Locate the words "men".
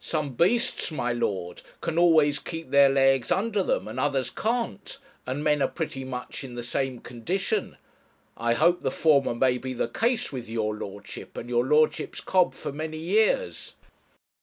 5.42-5.62